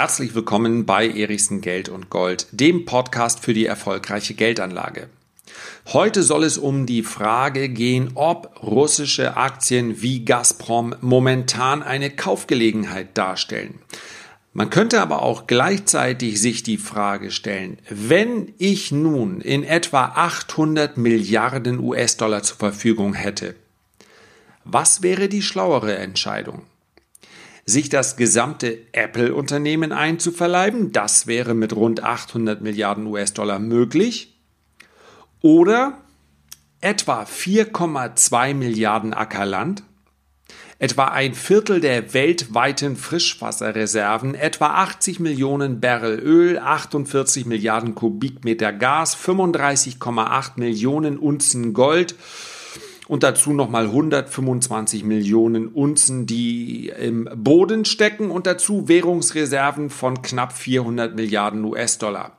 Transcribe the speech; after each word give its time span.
Herzlich 0.00 0.36
willkommen 0.36 0.86
bei 0.86 1.08
Erichsen 1.08 1.60
Geld 1.60 1.88
und 1.88 2.08
Gold, 2.08 2.46
dem 2.52 2.84
Podcast 2.84 3.40
für 3.40 3.52
die 3.52 3.66
erfolgreiche 3.66 4.34
Geldanlage. 4.34 5.08
Heute 5.92 6.22
soll 6.22 6.44
es 6.44 6.56
um 6.56 6.86
die 6.86 7.02
Frage 7.02 7.68
gehen, 7.68 8.12
ob 8.14 8.62
russische 8.62 9.36
Aktien 9.36 10.00
wie 10.00 10.24
Gazprom 10.24 10.94
momentan 11.00 11.82
eine 11.82 12.10
Kaufgelegenheit 12.10 13.18
darstellen. 13.18 13.80
Man 14.52 14.70
könnte 14.70 15.00
aber 15.00 15.22
auch 15.22 15.48
gleichzeitig 15.48 16.40
sich 16.40 16.62
die 16.62 16.78
Frage 16.78 17.32
stellen, 17.32 17.78
wenn 17.90 18.54
ich 18.56 18.92
nun 18.92 19.40
in 19.40 19.64
etwa 19.64 20.12
800 20.14 20.96
Milliarden 20.96 21.80
US-Dollar 21.80 22.44
zur 22.44 22.58
Verfügung 22.58 23.14
hätte, 23.14 23.56
was 24.62 25.02
wäre 25.02 25.28
die 25.28 25.42
schlauere 25.42 25.96
Entscheidung? 25.96 26.62
Sich 27.68 27.90
das 27.90 28.16
gesamte 28.16 28.78
Apple-Unternehmen 28.92 29.92
einzuverleiben, 29.92 30.90
das 30.90 31.26
wäre 31.26 31.52
mit 31.52 31.76
rund 31.76 32.02
800 32.02 32.62
Milliarden 32.62 33.04
US-Dollar 33.04 33.58
möglich. 33.58 34.40
Oder 35.42 35.98
etwa 36.80 37.24
4,2 37.24 38.54
Milliarden 38.54 39.12
Ackerland, 39.12 39.82
etwa 40.78 41.08
ein 41.08 41.34
Viertel 41.34 41.82
der 41.82 42.14
weltweiten 42.14 42.96
Frischwasserreserven, 42.96 44.34
etwa 44.34 44.68
80 44.68 45.20
Millionen 45.20 45.78
Barrel 45.78 46.18
Öl, 46.20 46.58
48 46.58 47.44
Milliarden 47.44 47.94
Kubikmeter 47.94 48.72
Gas, 48.72 49.14
35,8 49.14 50.52
Millionen 50.56 51.18
Unzen 51.18 51.74
Gold, 51.74 52.14
und 53.08 53.22
dazu 53.22 53.52
nochmal 53.52 53.86
125 53.86 55.02
Millionen 55.02 55.68
Unzen, 55.68 56.26
die 56.26 56.88
im 56.90 57.28
Boden 57.34 57.84
stecken 57.84 58.30
und 58.30 58.46
dazu 58.46 58.86
Währungsreserven 58.86 59.90
von 59.90 60.22
knapp 60.22 60.52
400 60.52 61.16
Milliarden 61.16 61.64
US-Dollar. 61.64 62.36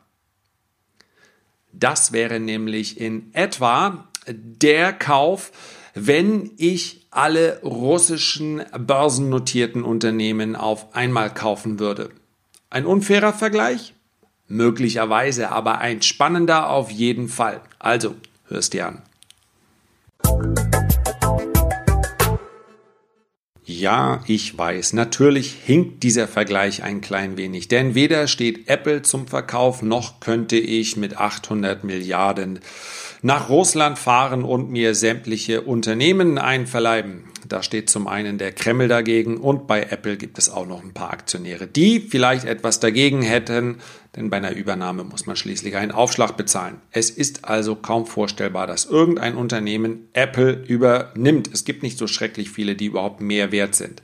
Das 1.73 2.13
wäre 2.13 2.39
nämlich 2.39 2.99
in 2.99 3.33
etwa 3.33 4.07
der 4.27 4.93
Kauf, 4.93 5.51
wenn 5.95 6.51
ich 6.57 7.07
alle 7.11 7.59
russischen 7.63 8.63
börsennotierten 8.77 9.83
Unternehmen 9.83 10.55
auf 10.55 10.95
einmal 10.95 11.33
kaufen 11.33 11.79
würde. 11.79 12.11
Ein 12.69 12.85
unfairer 12.85 13.33
Vergleich? 13.33 13.95
Möglicherweise, 14.47 15.51
aber 15.51 15.79
ein 15.79 16.01
spannender 16.01 16.69
auf 16.69 16.91
jeden 16.91 17.27
Fall. 17.27 17.61
Also, 17.79 18.15
hörst 18.47 18.73
dir 18.73 18.87
an. 18.87 19.01
Ja, 23.79 24.23
ich 24.27 24.57
weiß, 24.57 24.93
natürlich 24.93 25.53
hinkt 25.53 26.03
dieser 26.03 26.27
Vergleich 26.27 26.83
ein 26.83 27.01
klein 27.01 27.37
wenig, 27.37 27.69
denn 27.69 27.95
weder 27.95 28.27
steht 28.27 28.67
Apple 28.67 29.03
zum 29.03 29.27
Verkauf, 29.27 29.81
noch 29.81 30.19
könnte 30.19 30.57
ich 30.57 30.97
mit 30.97 31.17
800 31.17 31.83
Milliarden 31.83 32.59
nach 33.21 33.47
Russland 33.47 33.97
fahren 33.97 34.43
und 34.43 34.69
mir 34.69 34.95
sämtliche 34.95 35.61
Unternehmen 35.61 36.37
einverleiben. 36.37 37.25
Da 37.47 37.63
steht 37.63 37.89
zum 37.89 38.07
einen 38.07 38.37
der 38.37 38.51
Kreml 38.51 38.87
dagegen 38.87 39.37
und 39.37 39.65
bei 39.65 39.83
Apple 39.83 40.17
gibt 40.17 40.37
es 40.37 40.49
auch 40.49 40.67
noch 40.67 40.83
ein 40.83 40.93
paar 40.93 41.11
Aktionäre, 41.11 41.65
die 41.65 41.99
vielleicht 41.99 42.45
etwas 42.45 42.79
dagegen 42.79 43.21
hätten, 43.21 43.77
denn 44.15 44.29
bei 44.29 44.37
einer 44.37 44.55
Übernahme 44.55 45.03
muss 45.03 45.25
man 45.25 45.35
schließlich 45.35 45.75
einen 45.75 45.91
Aufschlag 45.91 46.35
bezahlen. 46.35 46.81
Es 46.91 47.09
ist 47.09 47.45
also 47.45 47.75
kaum 47.75 48.07
vorstellbar, 48.07 48.65
dass 48.65 48.85
irgendein 48.85 49.35
Unternehmen 49.35 50.09
Apple 50.13 50.63
übernimmt. 50.67 51.49
Es 51.53 51.63
gibt 51.63 51.83
nicht 51.83 51.97
so 51.97 52.07
schrecklich 52.07 52.49
viele, 52.49 52.75
die 52.75 52.87
überhaupt 52.87 53.21
mehr 53.21 53.51
wert 53.51 53.75
sind. 53.75 54.01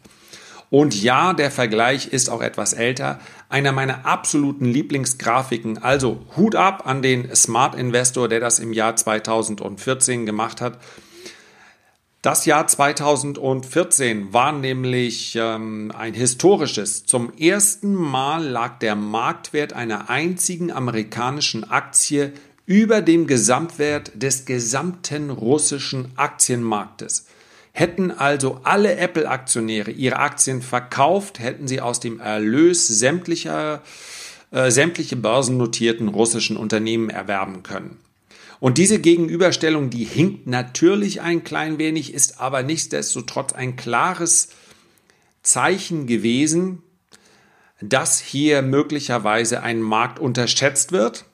Und 0.70 1.02
ja, 1.02 1.34
der 1.34 1.52
Vergleich 1.52 2.08
ist 2.08 2.30
auch 2.30 2.42
etwas 2.42 2.74
älter. 2.74 3.20
Einer 3.50 3.72
meiner 3.72 4.06
absoluten 4.06 4.66
Lieblingsgrafiken. 4.66 5.78
Also 5.78 6.26
Hut 6.36 6.56
ab 6.56 6.84
an 6.86 7.02
den 7.02 7.34
Smart 7.36 7.76
Investor, 7.76 8.28
der 8.28 8.40
das 8.40 8.60
im 8.60 8.74
Jahr 8.74 8.96
2014 8.96 10.26
gemacht 10.26 10.62
hat. 10.62 10.80
Das 12.26 12.48
Jahr 12.48 12.66
2014 12.66 14.34
war 14.34 14.52
nämlich 14.52 15.38
ähm, 15.40 15.92
ein 15.96 16.16
historisches. 16.16 17.06
Zum 17.06 17.32
ersten 17.38 17.94
Mal 17.94 18.44
lag 18.44 18.80
der 18.80 18.96
Marktwert 18.96 19.74
einer 19.74 20.10
einzigen 20.10 20.72
amerikanischen 20.72 21.70
Aktie 21.70 22.34
über 22.66 23.04
dem 23.04 23.28
Gesamtwert 23.28 24.12
des 24.16 24.46
gesamten 24.46 25.30
russischen 25.30 26.14
Aktienmarktes. 26.16 27.28
Hätten 27.74 28.10
also 28.10 28.60
alle 28.64 28.96
Apple-Aktionäre 28.96 29.92
ihre 29.92 30.18
Aktien 30.18 30.64
verkauft, 30.64 31.38
hätten 31.38 31.68
sie 31.68 31.80
aus 31.80 32.00
dem 32.00 32.20
Erlös 32.20 32.88
sämtlicher, 32.88 33.84
äh, 34.50 34.72
sämtliche 34.72 35.16
börsennotierten 35.16 36.08
russischen 36.08 36.58
Unternehmen 36.58 37.12
erwerben 37.12 37.62
können. 37.62 38.00
Und 38.60 38.78
diese 38.78 39.00
Gegenüberstellung, 39.00 39.90
die 39.90 40.06
hinkt 40.06 40.48
natürlich 40.48 41.22
ein 41.22 41.44
klein 41.44 41.78
wenig, 41.78 42.14
ist 42.14 42.40
aber 42.40 42.64
nichtsdestotrotz 42.64 43.54
ein 43.54 43.76
klares 43.76 44.50
Zeichen 45.44 46.08
gewesen, 46.08 46.82
dass 47.82 48.20
hier 48.20 48.62
möglicherweise 48.62 49.62
ein 49.62 49.82
Markt 49.82 50.20
unterschätzt 50.20 50.92
wird. 50.92 51.26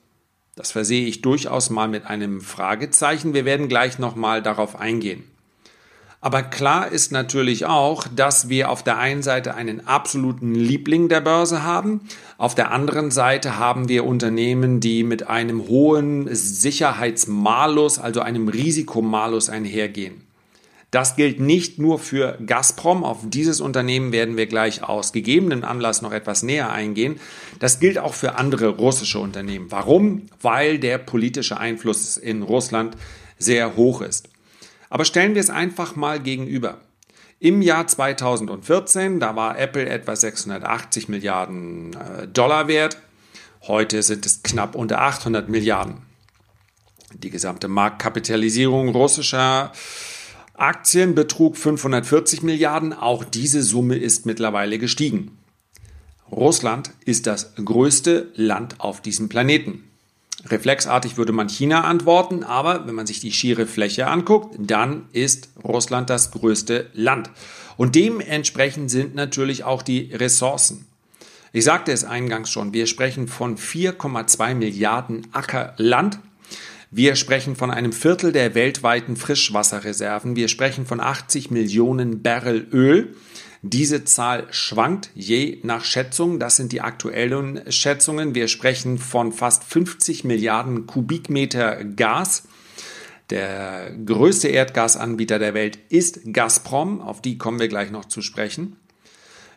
Das 0.54 0.72
versehe 0.72 1.06
ich 1.06 1.22
durchaus 1.22 1.70
mal 1.70 1.88
mit 1.88 2.04
einem 2.04 2.40
Fragezeichen. 2.40 3.32
Wir 3.32 3.44
werden 3.44 3.68
gleich 3.68 3.98
nochmal 3.98 4.42
darauf 4.42 4.78
eingehen. 4.78 5.24
Aber 6.24 6.44
klar 6.44 6.90
ist 6.90 7.10
natürlich 7.10 7.66
auch, 7.66 8.06
dass 8.06 8.48
wir 8.48 8.70
auf 8.70 8.84
der 8.84 8.96
einen 8.96 9.24
Seite 9.24 9.56
einen 9.56 9.88
absoluten 9.88 10.54
Liebling 10.54 11.08
der 11.08 11.20
Börse 11.20 11.64
haben. 11.64 12.00
Auf 12.38 12.54
der 12.54 12.70
anderen 12.70 13.10
Seite 13.10 13.58
haben 13.58 13.88
wir 13.88 14.04
Unternehmen, 14.04 14.78
die 14.78 15.02
mit 15.02 15.26
einem 15.26 15.66
hohen 15.66 16.32
Sicherheitsmalus, 16.32 17.98
also 17.98 18.20
einem 18.20 18.46
Risikomalus 18.46 19.50
einhergehen. 19.50 20.22
Das 20.92 21.16
gilt 21.16 21.40
nicht 21.40 21.80
nur 21.80 21.98
für 21.98 22.38
Gazprom, 22.46 23.02
auf 23.02 23.18
dieses 23.24 23.60
Unternehmen 23.60 24.12
werden 24.12 24.36
wir 24.36 24.46
gleich 24.46 24.84
aus 24.84 25.12
gegebenen 25.12 25.64
Anlass 25.64 26.02
noch 26.02 26.12
etwas 26.12 26.44
näher 26.44 26.70
eingehen. 26.70 27.18
Das 27.58 27.80
gilt 27.80 27.98
auch 27.98 28.14
für 28.14 28.36
andere 28.36 28.68
russische 28.68 29.18
Unternehmen. 29.18 29.66
Warum? 29.70 30.26
Weil 30.40 30.78
der 30.78 30.98
politische 30.98 31.56
Einfluss 31.58 32.16
in 32.16 32.42
Russland 32.42 32.96
sehr 33.38 33.74
hoch 33.74 34.02
ist. 34.02 34.28
Aber 34.92 35.06
stellen 35.06 35.34
wir 35.34 35.40
es 35.40 35.48
einfach 35.48 35.96
mal 35.96 36.20
gegenüber. 36.20 36.76
Im 37.40 37.62
Jahr 37.62 37.86
2014, 37.86 39.20
da 39.20 39.34
war 39.34 39.58
Apple 39.58 39.88
etwa 39.88 40.14
680 40.14 41.08
Milliarden 41.08 41.94
äh, 41.94 42.28
Dollar 42.28 42.68
wert. 42.68 42.98
Heute 43.62 44.02
sind 44.02 44.26
es 44.26 44.42
knapp 44.42 44.74
unter 44.74 45.00
800 45.00 45.48
Milliarden. 45.48 46.02
Die 47.14 47.30
gesamte 47.30 47.68
Marktkapitalisierung 47.68 48.90
russischer 48.90 49.72
Aktien 50.52 51.14
betrug 51.14 51.56
540 51.56 52.42
Milliarden. 52.42 52.92
Auch 52.92 53.24
diese 53.24 53.62
Summe 53.62 53.96
ist 53.96 54.26
mittlerweile 54.26 54.78
gestiegen. 54.78 55.38
Russland 56.30 56.90
ist 57.06 57.26
das 57.26 57.54
größte 57.54 58.30
Land 58.34 58.80
auf 58.80 59.00
diesem 59.00 59.30
Planeten. 59.30 59.84
Reflexartig 60.46 61.16
würde 61.16 61.32
man 61.32 61.48
China 61.48 61.84
antworten, 61.84 62.42
aber 62.42 62.86
wenn 62.86 62.94
man 62.94 63.06
sich 63.06 63.20
die 63.20 63.32
schiere 63.32 63.66
Fläche 63.66 64.08
anguckt, 64.08 64.56
dann 64.58 65.06
ist 65.12 65.50
Russland 65.62 66.10
das 66.10 66.32
größte 66.32 66.90
Land. 66.94 67.30
Und 67.76 67.94
dementsprechend 67.94 68.90
sind 68.90 69.14
natürlich 69.14 69.64
auch 69.64 69.82
die 69.82 70.12
Ressourcen. 70.12 70.86
Ich 71.52 71.64
sagte 71.64 71.92
es 71.92 72.04
eingangs 72.04 72.50
schon, 72.50 72.72
wir 72.72 72.86
sprechen 72.86 73.28
von 73.28 73.56
4,2 73.56 74.54
Milliarden 74.54 75.26
Acker 75.32 75.74
Land. 75.76 76.18
Wir 76.94 77.16
sprechen 77.16 77.56
von 77.56 77.70
einem 77.70 77.90
Viertel 77.90 78.32
der 78.32 78.54
weltweiten 78.54 79.16
Frischwasserreserven. 79.16 80.36
Wir 80.36 80.48
sprechen 80.48 80.84
von 80.84 81.00
80 81.00 81.50
Millionen 81.50 82.20
Barrel 82.20 82.68
Öl. 82.70 83.16
Diese 83.62 84.04
Zahl 84.04 84.46
schwankt 84.50 85.08
je 85.14 85.58
nach 85.62 85.86
Schätzung. 85.86 86.38
Das 86.38 86.56
sind 86.56 86.70
die 86.70 86.82
aktuellen 86.82 87.62
Schätzungen. 87.72 88.34
Wir 88.34 88.46
sprechen 88.46 88.98
von 88.98 89.32
fast 89.32 89.64
50 89.64 90.24
Milliarden 90.24 90.86
Kubikmeter 90.86 91.82
Gas. 91.82 92.42
Der 93.30 93.90
größte 94.04 94.48
Erdgasanbieter 94.48 95.38
der 95.38 95.54
Welt 95.54 95.78
ist 95.88 96.20
Gazprom. 96.30 97.00
Auf 97.00 97.22
die 97.22 97.38
kommen 97.38 97.58
wir 97.58 97.68
gleich 97.68 97.90
noch 97.90 98.04
zu 98.04 98.20
sprechen. 98.20 98.76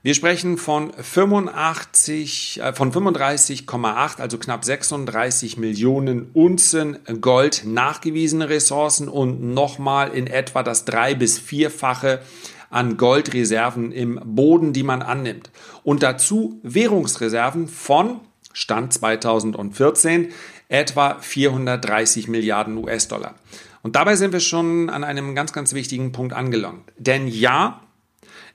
Wir 0.05 0.13
sprechen 0.13 0.59
von 0.59 0.93
85, 0.93 2.61
äh, 2.61 2.73
von 2.73 2.91
35,8, 2.91 4.21
also 4.21 4.37
knapp 4.37 4.63
36 4.63 5.57
Millionen 5.57 6.29
Unzen 6.31 6.99
Gold 7.21 7.63
nachgewiesene 7.65 8.47
Ressourcen 8.47 9.09
und 9.09 9.41
nochmal 9.41 10.13
in 10.13 10.27
etwa 10.27 10.61
das 10.61 10.85
drei- 10.85 11.15
bis 11.15 11.39
vierfache 11.39 12.21
an 12.69 12.97
Goldreserven 12.97 13.91
im 13.91 14.21
Boden, 14.23 14.73
die 14.73 14.83
man 14.83 15.01
annimmt. 15.01 15.49
Und 15.81 16.03
dazu 16.03 16.59
Währungsreserven 16.61 17.67
von 17.67 18.19
Stand 18.53 18.93
2014 18.93 20.27
etwa 20.69 21.17
430 21.19 22.27
Milliarden 22.27 22.77
US-Dollar. 22.77 23.33
Und 23.81 23.95
dabei 23.95 24.15
sind 24.17 24.33
wir 24.33 24.39
schon 24.39 24.91
an 24.91 25.03
einem 25.03 25.33
ganz, 25.33 25.51
ganz 25.51 25.73
wichtigen 25.73 26.11
Punkt 26.11 26.33
angelangt. 26.33 26.91
Denn 26.99 27.27
ja, 27.27 27.81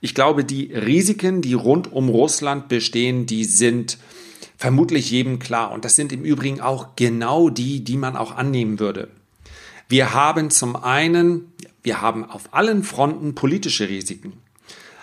Ich 0.00 0.14
glaube, 0.14 0.44
die 0.44 0.72
Risiken, 0.72 1.42
die 1.42 1.54
rund 1.54 1.92
um 1.92 2.08
Russland 2.08 2.68
bestehen, 2.68 3.26
die 3.26 3.44
sind 3.44 3.98
vermutlich 4.56 5.10
jedem 5.10 5.38
klar. 5.38 5.72
Und 5.72 5.84
das 5.84 5.96
sind 5.96 6.12
im 6.12 6.24
Übrigen 6.24 6.60
auch 6.60 6.96
genau 6.96 7.50
die, 7.50 7.84
die 7.84 7.96
man 7.96 8.16
auch 8.16 8.36
annehmen 8.36 8.78
würde. 8.78 9.08
Wir 9.88 10.14
haben 10.14 10.50
zum 10.50 10.76
einen, 10.76 11.52
wir 11.82 12.00
haben 12.00 12.24
auf 12.24 12.54
allen 12.54 12.84
Fronten 12.84 13.34
politische 13.34 13.88
Risiken. 13.88 14.34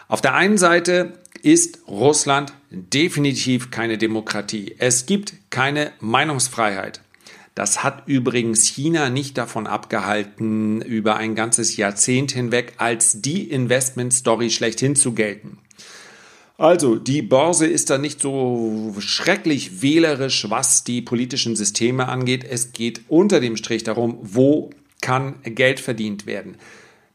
Auf 0.08 0.22
der 0.22 0.34
einen 0.34 0.58
Seite 0.58 1.14
ist 1.42 1.80
Russland 1.88 2.54
definitiv 2.72 3.70
keine 3.70 3.98
Demokratie. 3.98 4.76
Es 4.78 5.06
gibt 5.06 5.34
keine 5.50 5.92
Meinungsfreiheit. 6.00 7.02
Das 7.58 7.84
hat 7.84 8.04
übrigens 8.06 8.68
China 8.68 9.10
nicht 9.10 9.36
davon 9.36 9.66
abgehalten, 9.66 10.80
über 10.84 11.16
ein 11.16 11.34
ganzes 11.34 11.76
Jahrzehnt 11.76 12.32
hinweg 12.32 12.74
als 12.78 13.24
die 13.24 13.50
Investment-Story 13.50 14.52
schlechthin 14.52 14.96
zu 14.96 15.14
gelten. 15.14 15.58
Also, 16.60 16.98
die 16.98 17.24
Börse 17.24 17.66
ist 17.66 17.90
da 17.90 17.98
nicht 17.98 18.22
so 18.22 18.94
schrecklich 19.00 19.82
wählerisch, 19.82 20.48
was 20.52 20.84
die 20.84 21.02
politischen 21.02 21.56
Systeme 21.56 22.08
angeht. 22.08 22.44
Es 22.44 22.74
geht 22.74 23.02
unter 23.08 23.40
dem 23.40 23.58
Strich 23.58 23.84
darum, 23.84 24.20
wo 24.22 24.70
kann 25.02 25.42
Geld 25.42 25.80
verdient 25.80 26.28
werden. 26.28 26.58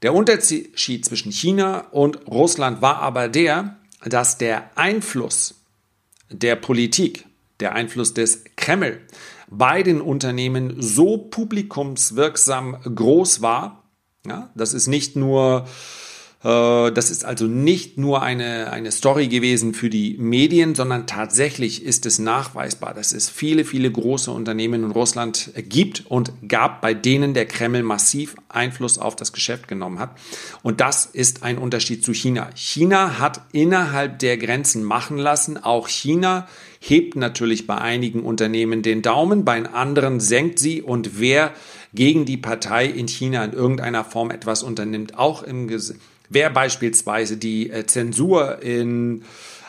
Der 0.03 0.13
Unterschied 0.13 1.05
zwischen 1.05 1.31
China 1.31 1.87
und 1.93 2.27
Russland 2.27 2.83
war 2.83 2.97
aber 2.97 3.29
der, 3.29 3.77
dass 4.05 4.39
der 4.39 4.77
Einfluss 4.77 5.55
der 6.31 6.57
Politik, 6.57 7.27
der 7.61 7.77
Einfluss 7.77 8.13
des 8.13 8.43
Kreml 8.57 8.99
bei 9.57 9.83
den 9.83 10.01
Unternehmen 10.01 10.77
so 10.81 11.19
publikumswirksam 11.19 12.77
groß 12.83 13.43
war. 13.43 13.85
Ja, 14.27 14.51
das 14.55 14.73
ist 14.73 14.87
nicht 14.87 15.17
nur 15.17 15.67
das 16.43 17.11
ist 17.13 17.25
also 17.25 17.47
nicht 17.47 17.99
nur 17.99 18.23
eine, 18.23 18.73
eine 18.73 18.91
Story 18.91 19.29
gewesen 19.29 19.75
für 19.75 19.89
die 19.89 20.17
Medien, 20.19 20.75
sondern 20.75 21.07
tatsächlich 21.07 21.85
ist 21.85 22.05
es 22.05 22.19
nachweisbar, 22.19 22.95
dass 22.95 23.13
es 23.13 23.31
viele, 23.31 23.65
viele 23.65 23.91
große 23.91 24.31
Unternehmen 24.31 24.83
in 24.83 24.91
Russland 24.91 25.53
gibt 25.55 26.05
und 26.09 26.33
gab, 26.49 26.81
bei 26.81 26.95
denen 26.95 27.33
der 27.33 27.47
Kreml 27.47 27.85
massiv 27.85 28.35
Einfluss 28.49 28.99
auf 28.99 29.15
das 29.15 29.33
Geschäft 29.33 29.69
genommen 29.69 30.01
hat. 30.01 30.19
Und 30.65 30.81
das 30.81 31.07
ist 31.07 31.45
ein 31.45 31.59
Unterschied 31.59 32.05
zu 32.05 32.13
China. 32.13 32.51
China 32.57 33.21
hat 33.21 33.43
innerhalb 33.53 34.19
der 34.19 34.37
Grenzen 34.37 34.83
machen 34.83 35.19
lassen. 35.19 35.63
Auch 35.63 35.87
China 35.89 36.49
hebt 36.81 37.15
natürlich 37.15 37.69
bei 37.69 37.79
einigen 37.79 38.25
Unternehmen 38.25 38.83
den 38.83 39.03
Daumen, 39.03 39.45
bei 39.45 39.65
anderen 39.65 40.19
senkt 40.19 40.59
sie. 40.59 40.83
Und 40.83 41.21
wer 41.21 41.53
gegen 41.95 42.25
die 42.25 42.37
Partei 42.37 42.87
in 42.87 43.07
China 43.07 43.45
in 43.45 43.53
irgendeiner 43.53 44.05
Form 44.05 44.33
etwas 44.33 44.65
unternimmt, 44.65 45.17
auch 45.17 45.45
im 45.45 45.69
Wer 46.33 46.51
beispielsweise 46.51 47.37
die 47.37 47.71
äh, 47.71 47.87
Zensur 47.87 48.63
in 48.63 49.25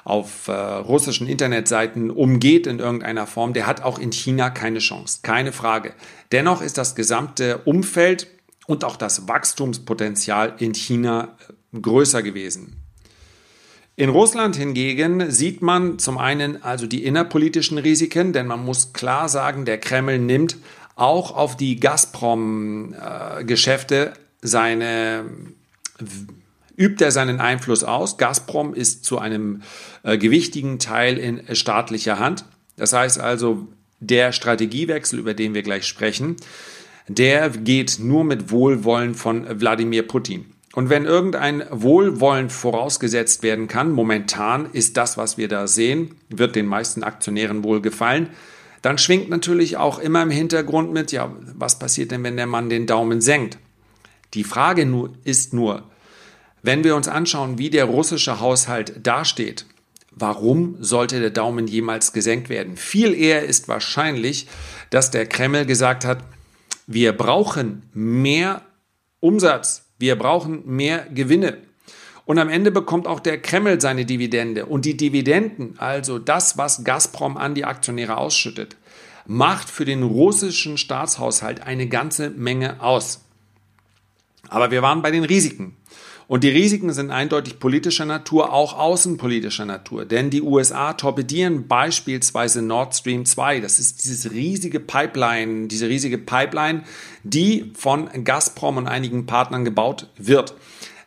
auf 0.06 0.48
äh, 0.48 0.52
russischen 0.52 1.28
Internetseiten 1.28 2.10
umgeht 2.10 2.68
in 2.68 2.80
irgendeiner 2.80 3.28
Form, 3.28 3.54
der 3.54 3.68
hat 3.68 3.84
auch 3.84 4.00
in 4.00 4.12
China 4.12 4.50
keine 4.50 4.80
Chance, 4.80 5.20
keine 5.24 5.52
Frage. 5.52 5.94
Dennoch 6.32 6.62
ist 6.62 6.78
das 6.78 6.96
gesamte 6.96 7.60
Umfeld 7.60 8.28
und 8.66 8.84
auch 8.84 8.98
das 8.98 9.28
Wachstumspotenzial 9.28 10.56
in 10.60 10.74
China 10.74 11.36
äh, 11.74 11.80
größer 11.80 12.24
gewesen. 12.24 12.78
In 13.96 14.10
Russland 14.10 14.56
hingegen 14.56 15.30
sieht 15.32 15.62
man 15.62 16.00
zum 16.00 16.18
einen 16.18 16.64
also 16.64 16.88
die 16.88 17.04
innerpolitischen 17.04 17.78
Risiken, 17.78 18.34
denn 18.34 18.48
man 18.48 18.66
muss 18.66 18.94
klar 18.94 19.30
sagen, 19.30 19.66
der 19.66 19.80
Kreml 19.80 20.18
nimmt 20.18 20.58
auch 20.96 21.36
auf 21.36 21.58
die 21.58 21.80
Gazprom-Geschäfte 21.80 24.14
seine 24.42 25.26
übt 26.78 27.04
er 27.04 27.12
seinen 27.12 27.40
Einfluss 27.40 27.84
aus. 27.84 28.18
Gazprom 28.18 28.74
ist 28.74 29.06
zu 29.06 29.20
einem 29.20 29.62
äh, 30.04 30.18
gewichtigen 30.18 30.80
Teil 30.80 31.18
in 31.18 31.56
staatlicher 31.56 32.20
Hand. 32.20 32.46
Das 32.76 32.94
heißt 32.94 33.20
also, 33.20 33.68
der 34.00 34.32
Strategiewechsel, 34.32 35.20
über 35.20 35.34
den 35.34 35.54
wir 35.54 35.64
gleich 35.64 35.86
sprechen, 35.86 36.36
der 37.08 37.50
geht 37.50 38.00
nur 38.00 38.24
mit 38.24 38.52
Wohlwollen 38.52 39.16
von 39.16 39.60
Wladimir 39.60 40.08
Putin. 40.08 40.46
Und 40.74 40.90
wenn 40.90 41.06
irgendein 41.06 41.64
Wohlwollen 41.70 42.50
vorausgesetzt 42.50 43.44
werden 43.44 43.68
kann, 43.68 43.92
momentan 43.92 44.72
ist 44.74 44.98
das, 44.98 45.18
was 45.18 45.38
wir 45.38 45.48
da 45.48 45.68
sehen, 45.68 46.16
wird 46.30 46.56
den 46.56 46.66
meisten 46.66 47.04
Aktionären 47.04 47.64
wohl 47.64 47.82
gefallen, 47.82 48.30
dann 48.82 48.98
schwingt 48.98 49.30
natürlich 49.30 49.78
auch 49.78 50.00
immer 50.00 50.24
im 50.24 50.32
Hintergrund 50.32 50.92
mit, 50.92 51.12
ja, 51.12 51.32
was 51.56 51.78
passiert 51.78 52.12
denn, 52.12 52.24
wenn 52.24 52.38
der 52.38 52.48
Mann 52.48 52.70
den 52.70 52.88
Daumen 52.88 53.22
senkt? 53.22 53.60
Die 54.34 54.44
Frage 54.44 54.86
nur, 54.86 55.14
ist 55.24 55.54
nur, 55.54 55.84
wenn 56.64 56.84
wir 56.84 56.96
uns 56.96 57.08
anschauen, 57.08 57.60
wie 57.60 57.70
der 57.70 57.86
russische 57.86 58.40
Haushalt 58.40 59.06
dasteht, 59.06 59.66
warum 60.12 60.78
sollte 60.80 61.20
der 61.20 61.30
Daumen 61.30 61.68
jemals 61.68 62.14
gesenkt 62.14 62.50
werden? 62.50 62.78
Viel 62.78 63.14
eher 63.14 63.44
ist 63.44 63.68
wahrscheinlich, 63.68 64.48
dass 64.90 65.12
der 65.12 65.28
Kreml 65.28 65.66
gesagt 65.66 66.06
hat, 66.06 66.24
wir 66.88 67.14
brauchen 67.14 67.84
mehr 67.94 68.62
Umsatz, 69.20 69.86
wir 70.00 70.18
brauchen 70.18 70.64
mehr 70.66 71.06
Gewinne. 71.14 71.58
Und 72.26 72.40
am 72.40 72.50
Ende 72.50 72.72
bekommt 72.72 73.08
auch 73.08 73.20
der 73.20 73.42
Kreml 73.42 73.82
seine 73.82 74.06
Dividende. 74.06 74.66
Und 74.66 74.86
die 74.86 74.96
Dividenden, 74.96 75.76
also 75.78 76.20
das, 76.20 76.58
was 76.58 76.86
Gazprom 76.86 77.36
an 77.36 77.56
die 77.56 77.66
Aktionäre 77.66 78.18
ausschüttet, 78.18 78.78
macht 79.26 79.70
für 79.70 79.84
den 79.86 80.04
russischen 80.04 80.78
Staatshaushalt 80.78 81.62
eine 81.62 81.88
ganze 81.88 82.30
Menge 82.30 82.82
aus. 82.82 83.22
Aber 84.48 84.72
wir 84.72 84.82
waren 84.82 85.02
bei 85.02 85.12
den 85.12 85.26
Risiken. 85.26 85.76
Und 86.28 86.44
die 86.44 86.50
Risiken 86.50 86.92
sind 86.94 87.12
eindeutig 87.12 87.60
politischer 87.60 88.06
Natur, 88.06 88.54
auch 88.54 88.78
außenpolitischer 88.78 89.66
Natur. 89.66 90.06
Denn 90.06 90.30
die 90.30 90.42
USA 90.42 90.94
torpedieren 90.94 91.68
beispielsweise 91.68 92.62
Nord 92.62 92.96
Stream 92.96 93.26
2. 93.26 93.60
Das 93.60 93.80
ist 93.80 94.04
dieses 94.04 94.32
riesige 94.32 94.80
Pipeline, 94.80 95.68
diese 95.68 95.90
riesige 95.90 96.18
Pipeline, 96.18 96.84
die 97.24 97.72
von 97.76 98.10
Gazprom 98.24 98.78
und 98.78 98.88
einigen 98.88 99.26
Partnern 99.26 99.66
gebaut 99.66 100.10
wird. 100.18 100.56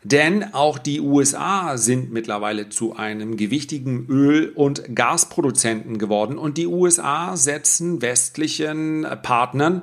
Denn 0.05 0.55
auch 0.55 0.79
die 0.79 1.01
USA 1.01 1.77
sind 1.77 2.13
mittlerweile 2.13 2.69
zu 2.69 2.95
einem 2.95 3.37
gewichtigen 3.37 4.07
Öl- 4.07 4.53
und 4.55 4.95
Gasproduzenten 4.95 5.99
geworden 5.99 6.39
und 6.39 6.59
die 6.59 6.69
USA 6.69 7.37
setzen 7.37 8.03
westlichen 8.03 9.05
Partnern 9.25 9.83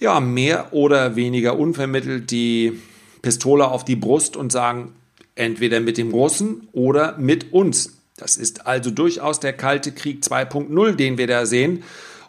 ja 0.00 0.18
mehr 0.18 0.72
oder 0.72 1.14
weniger 1.14 1.56
unvermittelt 1.56 2.32
die 2.32 2.80
Pistole 3.24 3.68
auf 3.68 3.86
die 3.86 3.96
Brust 3.96 4.36
und 4.36 4.52
sagen, 4.52 4.92
entweder 5.34 5.80
mit 5.80 5.96
dem 5.96 6.10
Russen 6.10 6.68
oder 6.72 7.16
mit 7.16 7.54
uns. 7.54 7.96
Das 8.18 8.36
ist 8.36 8.66
also 8.66 8.90
durchaus 8.90 9.40
der 9.40 9.54
Kalte 9.54 9.92
Krieg 9.92 10.22
2.0, 10.22 10.92
den 10.92 11.16
wir 11.16 11.26
da 11.26 11.46
sehen. 11.46 11.84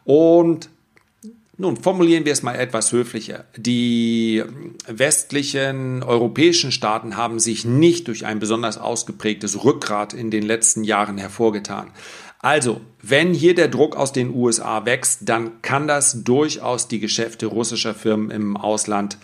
Und 0.05 0.69
nun 1.57 1.75
formulieren 1.75 2.23
wir 2.23 2.31
es 2.31 2.43
mal 2.43 2.55
etwas 2.55 2.93
höflicher. 2.93 3.43
Die 3.57 4.41
westlichen 4.87 6.01
europäischen 6.01 6.71
Staaten 6.71 7.17
haben 7.17 7.39
sich 7.39 7.65
nicht 7.65 8.07
durch 8.07 8.25
ein 8.25 8.39
besonders 8.39 8.77
ausgeprägtes 8.77 9.65
Rückgrat 9.65 10.13
in 10.13 10.31
den 10.31 10.43
letzten 10.43 10.85
Jahren 10.85 11.17
hervorgetan. 11.17 11.91
Also, 12.39 12.79
wenn 13.01 13.33
hier 13.33 13.53
der 13.53 13.67
Druck 13.67 13.97
aus 13.97 14.13
den 14.13 14.33
USA 14.33 14.85
wächst, 14.85 15.21
dann 15.23 15.61
kann 15.61 15.89
das 15.89 16.23
durchaus 16.23 16.87
die 16.87 16.99
Geschäfte 16.99 17.47
russischer 17.47 17.93
Firmen 17.93 18.31
im 18.31 18.55
Ausland 18.55 19.17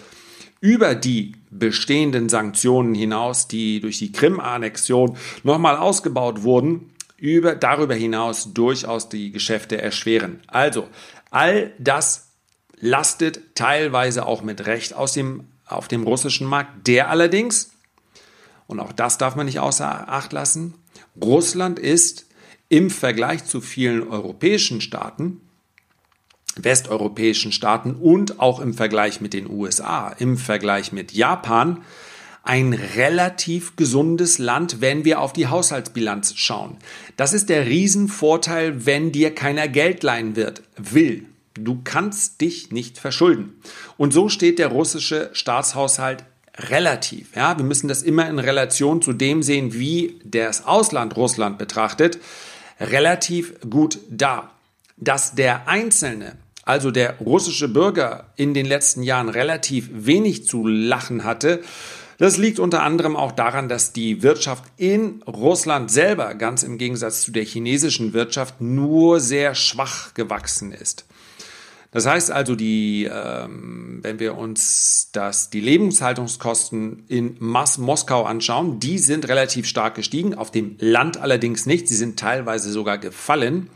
über 0.60 0.96
die 0.96 1.34
bestehenden 1.52 2.30
Sanktionen 2.30 2.96
hinaus, 2.96 3.48
die 3.48 3.82
durch 3.82 4.00
die 4.00 4.12
Krim-Annexion 4.12 5.18
nochmal 5.44 5.78
ausgebaut 5.78 6.44
wurden, 6.44 6.94
über, 7.18 7.56
darüber 7.56 7.94
hinaus 7.94 8.54
durchaus 8.54 9.10
die 9.10 9.32
Geschäfte 9.32 9.80
erschweren. 9.80 10.42
Also, 10.48 10.88
all 11.30 11.72
das 11.78 12.32
lastet 12.80 13.56
teilweise 13.56 14.26
auch 14.26 14.42
mit 14.42 14.66
Recht 14.66 14.96
aus 14.96 15.14
dem, 15.14 15.48
auf 15.66 15.88
dem 15.88 16.04
russischen 16.04 16.48
Markt, 16.48 16.88
der 16.88 17.10
allerdings, 17.10 17.72
und 18.66 18.80
auch 18.80 18.94
das 18.94 19.18
darf 19.18 19.36
man 19.36 19.46
nicht 19.46 19.60
außer 19.60 20.10
Acht 20.10 20.34
lassen, 20.34 20.74
Russland 21.22 21.78
ist 21.78 22.26
im 22.70 22.90
Vergleich 22.90 23.46
zu 23.46 23.60
vielen 23.60 24.08
europäischen 24.08 24.82
Staaten 24.82 25.42
westeuropäischen 26.56 27.52
Staaten 27.52 27.96
und 27.96 28.40
auch 28.40 28.60
im 28.60 28.74
Vergleich 28.74 29.22
mit 29.22 29.34
den 29.34 29.50
USA, 29.50 30.10
im 30.10 30.38
Vergleich 30.38 30.92
mit 30.92 31.12
Japan, 31.12 31.84
ein 32.44 32.74
relativ 32.74 33.76
gesundes 33.76 34.40
Land, 34.40 34.82
wenn 34.82 35.06
wir 35.06 35.20
auf 35.20 35.32
die 35.32 35.48
Haushaltsbilanz 35.48 36.34
schauen. 36.36 36.78
Das 37.16 37.34
ist 37.34 37.50
der 37.50 37.68
Riesenvorteil, 37.68 38.86
wenn 38.86 39.12
dir 39.12 39.36
keiner 39.36 39.68
Geld 39.68 40.02
leihen 40.02 40.36
wird, 40.36 40.64
will. 40.76 41.26
Du 41.54 41.82
kannst 41.84 42.42
dich 42.42 42.72
nicht 42.72 42.98
verschulden. 42.98 43.62
Und 43.98 44.12
so 44.12 44.28
steht 44.28 44.58
der 44.58 44.70
russische 44.70 45.30
Staatshaushalt 45.34 46.24
relativ. 46.58 47.36
Ja, 47.36 47.58
wir 47.58 47.66
müssen 47.66 47.88
das 47.88 48.02
immer 48.02 48.28
in 48.28 48.40
Relation 48.40 49.02
zu 49.02 49.14
dem 49.14 49.44
sehen, 49.44 49.74
wie 49.74 50.20
das 50.24 50.66
Ausland 50.66 51.16
Russland 51.16 51.60
betrachtet, 51.60 52.18
relativ 52.80 53.54
gut 53.70 54.00
da 54.10 54.50
dass 55.02 55.34
der 55.34 55.68
Einzelne, 55.68 56.38
also 56.64 56.92
der 56.92 57.18
russische 57.20 57.68
Bürger, 57.68 58.32
in 58.36 58.54
den 58.54 58.66
letzten 58.66 59.04
Jahren 59.04 59.30
relativ 59.30 59.90
wenig 59.92 60.46
zu 60.46 60.68
lachen 60.68 61.24
hatte, 61.24 61.62
Das 62.22 62.38
liegt 62.38 62.60
unter 62.60 62.84
anderem 62.84 63.16
auch 63.16 63.32
daran, 63.32 63.68
dass 63.68 63.94
die 63.94 64.22
Wirtschaft 64.22 64.66
in 64.78 65.24
Russland 65.24 65.90
selber 65.90 66.36
ganz 66.36 66.62
im 66.62 66.78
Gegensatz 66.78 67.24
zu 67.24 67.32
der 67.32 67.44
chinesischen 67.44 68.14
Wirtschaft 68.14 68.62
nur 68.62 69.20
sehr 69.20 69.56
schwach 69.56 70.14
gewachsen 70.14 70.72
ist. 70.72 71.08
Das 71.90 72.06
heißt 72.06 72.30
also, 72.30 72.54
die, 72.54 73.10
ähm, 73.12 74.02
wenn 74.04 74.20
wir 74.20 74.38
uns 74.38 75.10
das, 75.14 75.50
die 75.50 75.62
Lebenshaltungskosten 75.62 77.06
in 77.08 77.38
Mas 77.40 77.80
Moskau 77.80 78.24
anschauen, 78.24 78.80
die 78.80 79.00
sind 79.00 79.28
relativ 79.28 79.66
stark 79.66 79.96
gestiegen, 79.96 80.36
auf 80.36 80.52
dem 80.52 80.76
Land 80.78 81.18
allerdings 81.18 81.66
nicht. 81.66 81.88
Sie 81.88 81.96
sind 81.96 82.20
teilweise 82.20 82.72
sogar 82.72 83.00
gefallen. 83.00 83.72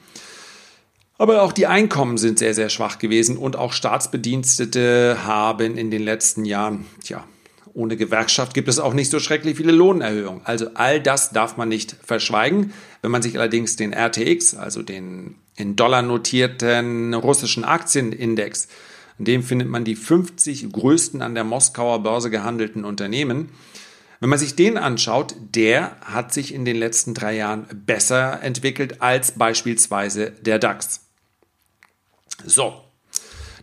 Aber 1.17 1.43
auch 1.43 1.53
die 1.53 1.67
Einkommen 1.67 2.17
sind 2.17 2.39
sehr, 2.39 2.53
sehr 2.53 2.69
schwach 2.69 3.00
gewesen 3.00 3.38
und 3.38 3.55
auch 3.55 3.72
Staatsbedienstete 3.72 5.19
haben 5.25 5.77
in 5.77 5.89
den 5.89 6.03
letzten 6.03 6.43
Jahren, 6.43 6.86
tja, 7.03 7.24
ohne 7.74 7.98
Gewerkschaft 7.98 8.53
gibt 8.53 8.69
es 8.69 8.79
auch 8.79 8.93
nicht 8.93 9.12
so 9.12 9.19
schrecklich 9.19 9.57
viele 9.57 9.72
Lohnerhöhungen. 9.72 10.41
Also 10.45 10.67
all 10.75 11.01
das 11.01 11.31
darf 11.31 11.57
man 11.57 11.67
nicht 11.67 11.95
verschweigen. 12.03 12.74
Wenn 13.01 13.12
man 13.12 13.22
sich 13.22 13.38
allerdings 13.38 13.75
den 13.75 13.93
RTX, 13.93 14.55
also 14.55 14.81
den 14.81 15.36
in 15.57 15.75
Dollar 15.75 16.01
notierten 16.01 17.13
russischen 17.13 17.65
Aktienindex, 17.65 18.69
in 19.19 19.25
dem 19.25 19.43
findet 19.43 19.69
man 19.69 19.84
die 19.84 19.95
50 19.95 20.72
größten 20.72 21.22
an 21.22 21.36
der 21.36 21.43
Moskauer 21.43 22.03
Börse 22.03 22.29
gehandelten 22.29 22.84
Unternehmen. 22.86 23.50
Wenn 24.22 24.29
man 24.29 24.39
sich 24.39 24.55
den 24.55 24.77
anschaut, 24.77 25.36
der 25.53 25.98
hat 26.01 26.34
sich 26.34 26.53
in 26.53 26.63
den 26.63 26.77
letzten 26.77 27.13
drei 27.13 27.36
Jahren 27.36 27.65
besser 27.86 28.41
entwickelt 28.41 29.01
als 29.01 29.34
beispielsweise 29.34 30.31
der 30.31 30.60
DAX. 30.60 31.04
So, 32.44 32.82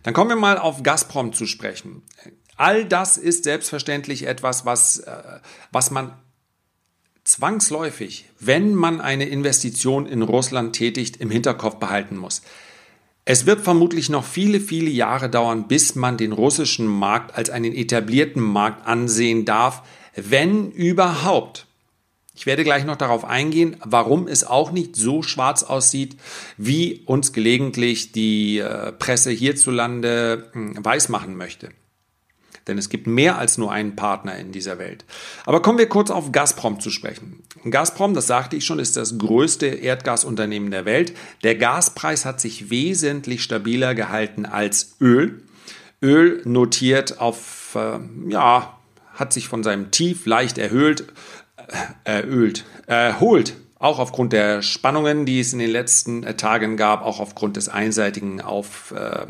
dann 0.03 0.13
kommen 0.13 0.29
wir 0.29 0.35
mal 0.35 0.57
auf 0.57 0.83
Gazprom 0.83 1.33
zu 1.33 1.45
sprechen. 1.45 2.03
All 2.55 2.85
das 2.85 3.17
ist 3.17 3.43
selbstverständlich 3.43 4.27
etwas, 4.27 4.65
was, 4.65 4.99
äh, 4.99 5.39
was 5.71 5.91
man 5.91 6.13
zwangsläufig, 7.23 8.29
wenn 8.39 8.75
man 8.75 9.01
eine 9.01 9.27
Investition 9.27 10.05
in 10.05 10.21
Russland 10.21 10.75
tätigt, 10.75 11.17
im 11.17 11.29
Hinterkopf 11.29 11.77
behalten 11.77 12.17
muss. 12.17 12.41
Es 13.25 13.45
wird 13.45 13.61
vermutlich 13.61 14.09
noch 14.09 14.25
viele, 14.25 14.59
viele 14.59 14.89
Jahre 14.89 15.29
dauern, 15.29 15.69
bis 15.69 15.95
man 15.95 16.17
den 16.17 16.33
russischen 16.33 16.87
Markt 16.87 17.35
als 17.35 17.49
einen 17.49 17.73
etablierten 17.73 18.41
Markt 18.41 18.85
ansehen 18.85 19.45
darf, 19.45 19.83
wenn 20.15 20.71
überhaupt. 20.71 21.67
Ich 22.35 22.47
werde 22.47 22.63
gleich 22.63 22.83
noch 22.83 22.95
darauf 22.95 23.25
eingehen, 23.25 23.77
warum 23.83 24.27
es 24.27 24.43
auch 24.43 24.71
nicht 24.71 24.95
so 24.95 25.21
schwarz 25.21 25.61
aussieht, 25.61 26.17
wie 26.57 27.03
uns 27.05 27.31
gelegentlich 27.31 28.11
die 28.11 28.57
äh, 28.57 28.91
Presse 28.91 29.29
hierzulande 29.29 30.49
hm, 30.53 30.83
weismachen 30.83 31.37
möchte. 31.37 31.69
Denn 32.67 32.77
es 32.77 32.89
gibt 32.89 33.07
mehr 33.07 33.37
als 33.37 33.57
nur 33.57 33.71
einen 33.71 33.95
Partner 33.95 34.37
in 34.37 34.51
dieser 34.51 34.79
Welt. 34.79 35.05
Aber 35.45 35.61
kommen 35.61 35.77
wir 35.77 35.89
kurz 35.89 36.09
auf 36.09 36.31
Gazprom 36.31 36.79
zu 36.79 36.89
sprechen. 36.89 37.43
Gazprom, 37.69 38.13
das 38.13 38.25
sagte 38.25 38.55
ich 38.55 38.65
schon, 38.65 38.79
ist 38.79 38.95
das 38.95 39.17
größte 39.17 39.67
Erdgasunternehmen 39.67 40.71
der 40.71 40.85
Welt. 40.85 41.13
Der 41.43 41.55
Gaspreis 41.55 42.25
hat 42.25 42.39
sich 42.39 42.69
wesentlich 42.69 43.43
stabiler 43.43 43.93
gehalten 43.93 44.45
als 44.45 44.95
Öl. 45.01 45.43
Öl 46.01 46.41
notiert 46.45 47.19
auf, 47.19 47.75
äh, 47.75 47.99
ja, 48.29 48.79
hat 49.13 49.33
sich 49.33 49.47
von 49.47 49.61
seinem 49.61 49.91
Tief 49.91 50.25
leicht 50.25 50.57
erhöht, 50.57 51.05
äh, 52.05 52.23
erholt 52.87 53.55
auch 53.83 53.99
aufgrund 53.99 54.31
der 54.31 54.61
Spannungen, 54.61 55.25
die 55.25 55.41
es 55.41 55.51
in 55.51 55.59
den 55.59 55.69
letzten 55.69 56.23
äh, 56.23 56.35
Tagen 56.35 56.77
gab, 56.77 57.03
auch 57.03 57.19
aufgrund 57.19 57.57
des 57.57 57.67
einseitigen 57.67 58.39
auf, 58.39 58.93
äh, 58.97 59.25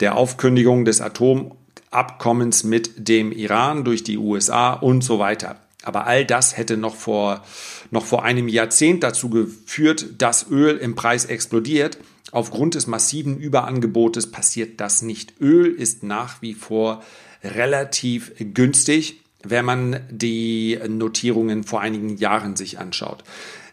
der 0.00 0.16
Aufkündigung 0.16 0.84
des 0.84 1.00
Atom 1.00 1.52
Abkommens 1.90 2.64
mit 2.64 3.08
dem 3.08 3.32
Iran 3.32 3.84
durch 3.84 4.04
die 4.04 4.18
USA 4.18 4.74
und 4.74 5.02
so 5.02 5.18
weiter. 5.18 5.56
Aber 5.82 6.06
all 6.06 6.26
das 6.26 6.58
hätte 6.58 6.76
noch 6.76 6.94
vor, 6.94 7.42
noch 7.90 8.04
vor 8.04 8.22
einem 8.22 8.48
Jahrzehnt 8.48 9.02
dazu 9.02 9.30
geführt, 9.30 10.06
dass 10.18 10.50
Öl 10.50 10.76
im 10.76 10.94
Preis 10.94 11.24
explodiert. 11.24 11.96
Aufgrund 12.30 12.74
des 12.74 12.86
massiven 12.86 13.38
Überangebotes 13.38 14.30
passiert 14.30 14.78
das 14.78 15.00
nicht. 15.00 15.40
Öl 15.40 15.72
ist 15.72 16.02
nach 16.02 16.42
wie 16.42 16.52
vor 16.52 17.02
relativ 17.42 18.32
günstig, 18.38 19.22
wenn 19.42 19.64
man 19.64 20.00
die 20.10 20.78
Notierungen 20.88 21.64
vor 21.64 21.80
einigen 21.80 22.16
Jahren 22.16 22.56
sich 22.56 22.78
anschaut. 22.78 23.22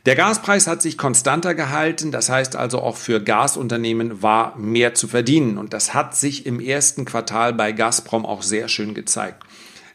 Der 0.06 0.16
Gaspreis 0.16 0.68
hat 0.68 0.84
sich 0.84 1.00
konstanter 1.00 1.56
gehalten, 1.56 2.12
das 2.12 2.30
heißt 2.30 2.56
also 2.56 2.80
auch 2.80 2.96
für 2.96 3.24
Gasunternehmen 3.24 4.22
war 4.22 4.56
mehr 4.56 4.94
zu 4.94 5.08
verdienen 5.08 5.58
und 5.58 5.74
das 5.74 5.96
hat 5.96 6.16
sich 6.16 6.46
im 6.46 6.60
ersten 6.60 7.06
Quartal 7.06 7.54
bei 7.54 7.72
Gazprom 7.72 8.24
auch 8.24 8.44
sehr 8.44 8.68
schön 8.68 8.94
gezeigt. 8.94 9.42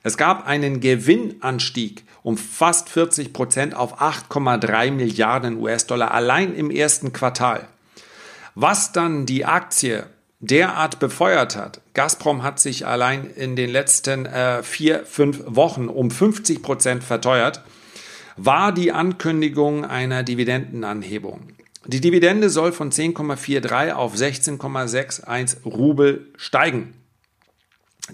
Es 0.03 0.17
gab 0.17 0.47
einen 0.47 0.81
Gewinnanstieg 0.81 2.05
um 2.23 2.37
fast 2.37 2.89
40 2.89 3.33
Prozent 3.33 3.75
auf 3.75 4.01
8,3 4.01 4.91
Milliarden 4.91 5.59
US-Dollar 5.59 6.11
allein 6.11 6.55
im 6.55 6.71
ersten 6.71 7.13
Quartal. 7.13 7.69
Was 8.55 8.93
dann 8.93 9.27
die 9.27 9.45
Aktie 9.45 10.07
derart 10.41 10.99
befeuert 10.99 11.57
hat. 11.57 11.81
Gazprom 11.95 12.43
hat 12.43 12.59
sich 12.59 12.87
allein 12.87 13.31
in 13.31 13.57
den 13.57 13.71
letzten 13.71 14.27
äh, 14.27 14.63
vier, 14.63 15.05
fünf 15.05 15.43
Wochen 15.47 15.89
um 15.89 16.11
50 16.11 16.63
Prozent 16.63 17.05
verteuert 17.05 17.63
war 18.43 18.73
die 18.73 18.91
Ankündigung 18.91 19.85
einer 19.85 20.23
Dividendenanhebung. 20.23 21.49
Die 21.87 22.01
Dividende 22.01 22.49
soll 22.49 22.73
von 22.73 22.91
10,43 22.91 23.93
auf 23.93 24.15
16,61 24.15 25.65
Rubel 25.65 26.31
steigen. 26.37 26.95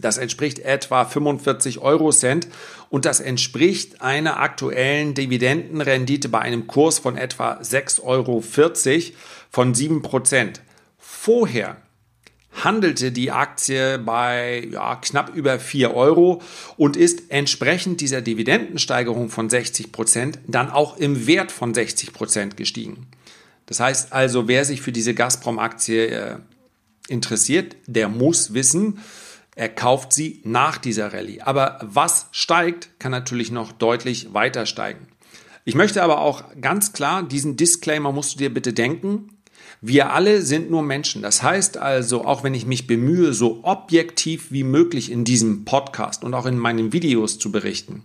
Das 0.00 0.18
entspricht 0.18 0.58
etwa 0.58 1.04
45 1.04 1.78
Euro 1.78 2.10
Cent 2.10 2.48
und 2.90 3.04
das 3.04 3.20
entspricht 3.20 4.02
einer 4.02 4.40
aktuellen 4.40 5.14
Dividendenrendite 5.14 6.28
bei 6.28 6.40
einem 6.40 6.66
Kurs 6.66 6.98
von 6.98 7.16
etwa 7.16 7.60
6,40 7.60 8.02
Euro 8.02 8.42
von 9.50 9.74
7 9.74 10.02
Prozent. 10.02 10.60
Vorher 10.98 11.76
handelte 12.64 13.12
die 13.12 13.30
Aktie 13.30 13.98
bei 13.98 14.68
ja, 14.70 14.96
knapp 14.96 15.34
über 15.34 15.58
4 15.58 15.94
Euro 15.94 16.42
und 16.76 16.96
ist 16.96 17.30
entsprechend 17.30 18.00
dieser 18.00 18.22
Dividendensteigerung 18.22 19.28
von 19.28 19.48
60 19.50 19.92
Prozent 19.92 20.38
dann 20.46 20.70
auch 20.70 20.96
im 20.96 21.26
Wert 21.26 21.52
von 21.52 21.74
60 21.74 22.12
Prozent 22.12 22.56
gestiegen. 22.56 23.06
Das 23.66 23.80
heißt 23.80 24.12
also, 24.12 24.48
wer 24.48 24.64
sich 24.64 24.80
für 24.80 24.92
diese 24.92 25.14
Gazprom-Aktie 25.14 26.06
äh, 26.06 26.36
interessiert, 27.08 27.76
der 27.86 28.08
muss 28.08 28.54
wissen, 28.54 29.00
er 29.54 29.68
kauft 29.70 30.12
sie 30.12 30.40
nach 30.44 30.78
dieser 30.78 31.12
Rallye. 31.12 31.40
Aber 31.40 31.78
was 31.82 32.28
steigt, 32.30 32.90
kann 32.98 33.10
natürlich 33.10 33.50
noch 33.50 33.72
deutlich 33.72 34.34
weiter 34.34 34.66
steigen. 34.66 35.08
Ich 35.64 35.74
möchte 35.74 36.02
aber 36.02 36.20
auch 36.20 36.44
ganz 36.60 36.92
klar, 36.92 37.22
diesen 37.22 37.56
Disclaimer 37.56 38.12
musst 38.12 38.34
du 38.34 38.38
dir 38.38 38.54
bitte 38.54 38.72
denken. 38.72 39.35
Wir 39.88 40.12
alle 40.12 40.42
sind 40.42 40.68
nur 40.68 40.82
Menschen. 40.82 41.22
Das 41.22 41.44
heißt 41.44 41.78
also, 41.78 42.24
auch 42.24 42.42
wenn 42.42 42.54
ich 42.54 42.66
mich 42.66 42.88
bemühe, 42.88 43.32
so 43.32 43.60
objektiv 43.62 44.50
wie 44.50 44.64
möglich 44.64 45.12
in 45.12 45.22
diesem 45.22 45.64
Podcast 45.64 46.24
und 46.24 46.34
auch 46.34 46.46
in 46.46 46.58
meinen 46.58 46.92
Videos 46.92 47.38
zu 47.38 47.52
berichten, 47.52 48.02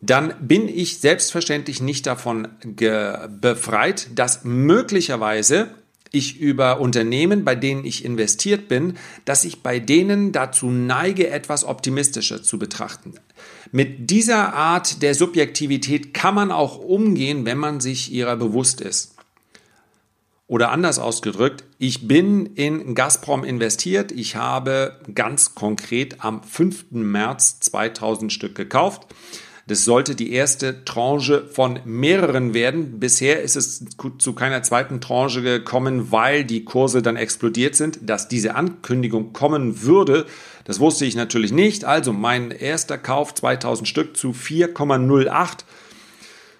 dann 0.00 0.32
bin 0.40 0.66
ich 0.66 1.00
selbstverständlich 1.00 1.82
nicht 1.82 2.06
davon 2.06 2.48
befreit, 2.62 4.08
dass 4.14 4.44
möglicherweise 4.44 5.74
ich 6.10 6.40
über 6.40 6.80
Unternehmen, 6.80 7.44
bei 7.44 7.54
denen 7.54 7.84
ich 7.84 8.02
investiert 8.02 8.66
bin, 8.66 8.96
dass 9.26 9.44
ich 9.44 9.62
bei 9.62 9.78
denen 9.78 10.32
dazu 10.32 10.70
neige, 10.70 11.28
etwas 11.28 11.64
optimistischer 11.64 12.42
zu 12.42 12.58
betrachten. 12.58 13.12
Mit 13.72 14.08
dieser 14.08 14.54
Art 14.54 15.02
der 15.02 15.14
Subjektivität 15.14 16.14
kann 16.14 16.34
man 16.34 16.50
auch 16.50 16.78
umgehen, 16.78 17.44
wenn 17.44 17.58
man 17.58 17.80
sich 17.80 18.10
ihrer 18.10 18.36
bewusst 18.36 18.80
ist. 18.80 19.17
Oder 20.48 20.72
anders 20.72 20.98
ausgedrückt, 20.98 21.64
ich 21.78 22.08
bin 22.08 22.46
in 22.46 22.94
Gazprom 22.94 23.44
investiert. 23.44 24.10
Ich 24.12 24.34
habe 24.34 24.98
ganz 25.14 25.54
konkret 25.54 26.24
am 26.24 26.42
5. 26.42 26.86
März 26.90 27.60
2000 27.60 28.32
Stück 28.32 28.54
gekauft. 28.54 29.06
Das 29.66 29.84
sollte 29.84 30.14
die 30.14 30.32
erste 30.32 30.86
Tranche 30.86 31.46
von 31.46 31.80
mehreren 31.84 32.54
werden. 32.54 32.98
Bisher 32.98 33.42
ist 33.42 33.56
es 33.56 33.84
zu 34.16 34.32
keiner 34.32 34.62
zweiten 34.62 35.02
Tranche 35.02 35.42
gekommen, 35.42 36.10
weil 36.10 36.46
die 36.46 36.64
Kurse 36.64 37.02
dann 37.02 37.16
explodiert 37.16 37.74
sind. 37.76 37.98
Dass 38.00 38.28
diese 38.28 38.54
Ankündigung 38.54 39.34
kommen 39.34 39.82
würde, 39.82 40.24
das 40.64 40.80
wusste 40.80 41.04
ich 41.04 41.14
natürlich 41.14 41.52
nicht. 41.52 41.84
Also 41.84 42.14
mein 42.14 42.50
erster 42.50 42.96
Kauf 42.96 43.34
2000 43.34 43.86
Stück 43.86 44.16
zu 44.16 44.30
4,08 44.30 45.64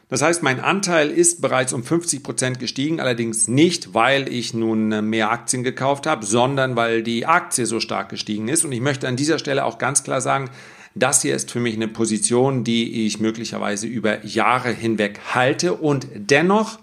das 0.09 0.23
heißt, 0.23 0.43
mein 0.43 0.61
Anteil 0.61 1.11
ist 1.11 1.43
bereits 1.43 1.73
um 1.73 1.85
50 1.85 2.23
Prozent 2.23 2.59
gestiegen, 2.59 2.99
allerdings 2.99 3.47
nicht, 3.47 3.93
weil 3.93 4.33
ich 4.33 4.55
nun 4.55 4.91
äh, 4.93 5.03
mehr 5.03 5.31
Aktien 5.31 5.63
gekauft 5.63 6.07
habe, 6.07 6.25
sondern 6.25 6.77
weil 6.77 7.03
die 7.03 7.27
Aktie 7.27 7.67
so 7.67 7.79
stark 7.81 8.09
gestiegen 8.09 8.49
ist. 8.49 8.65
Und 8.65 8.73
ich 8.73 8.81
möchte 8.81 9.07
an 9.07 9.17
dieser 9.17 9.39
Stelle 9.39 9.65
auch 9.65 9.79
ganz 9.79 10.03
klar 10.05 10.21
sagen, 10.21 10.51
das 10.95 11.23
hier 11.23 11.35
ist 11.35 11.51
für 11.51 11.61
mich 11.61 11.75
eine 11.75 11.89
Position, 11.89 12.65
die 12.65 13.07
ich 13.07 13.21
möglicherweise 13.21 13.87
über 13.87 14.25
Jahre 14.25 14.73
hinweg 14.73 15.21
halte 15.35 15.75
und 15.75 16.09
dennoch 16.15 16.79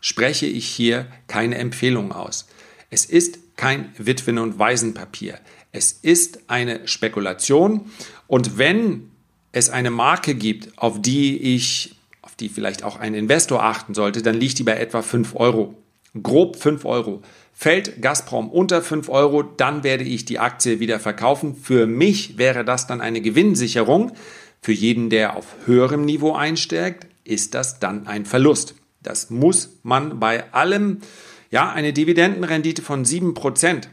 spreche 0.00 0.46
ich 0.46 0.66
hier 0.66 1.06
keine 1.26 1.58
Empfehlung 1.58 2.12
aus. 2.12 2.46
Es 2.88 3.04
ist 3.04 3.38
kein 3.56 3.92
Witwen- 3.98 4.38
und 4.38 4.58
Waisenpapier. 4.58 5.38
Es 5.72 5.92
ist 5.92 6.40
eine 6.46 6.88
Spekulation 6.88 7.90
und 8.26 8.56
wenn 8.56 9.10
es 9.52 9.68
eine 9.68 9.90
Marke 9.90 10.34
gibt, 10.34 10.78
auf 10.78 11.02
die 11.02 11.36
ich, 11.36 11.96
die 12.40 12.48
vielleicht 12.48 12.82
auch 12.82 12.98
ein 12.98 13.14
Investor 13.14 13.62
achten 13.62 13.94
sollte, 13.94 14.22
dann 14.22 14.34
liegt 14.34 14.58
die 14.58 14.64
bei 14.64 14.76
etwa 14.76 15.02
5 15.02 15.36
Euro. 15.36 15.74
Grob 16.20 16.56
5 16.56 16.84
Euro. 16.84 17.22
Fällt 17.52 18.02
Gazprom 18.02 18.50
unter 18.50 18.82
5 18.82 19.08
Euro, 19.08 19.42
dann 19.42 19.84
werde 19.84 20.04
ich 20.04 20.24
die 20.24 20.38
Aktie 20.38 20.80
wieder 20.80 20.98
verkaufen. 20.98 21.54
Für 21.54 21.86
mich 21.86 22.38
wäre 22.38 22.64
das 22.64 22.86
dann 22.86 23.00
eine 23.00 23.20
Gewinnsicherung. 23.20 24.12
Für 24.60 24.72
jeden, 24.72 25.10
der 25.10 25.36
auf 25.36 25.46
höherem 25.66 26.04
Niveau 26.04 26.34
einsteigt, 26.34 27.06
ist 27.24 27.54
das 27.54 27.78
dann 27.78 28.06
ein 28.06 28.26
Verlust. 28.26 28.74
Das 29.02 29.30
muss 29.30 29.78
man 29.82 30.18
bei 30.20 30.52
allem, 30.52 30.98
ja, 31.50 31.70
eine 31.70 31.92
Dividendenrendite 31.92 32.82
von 32.82 33.04
7%, 33.04 33.84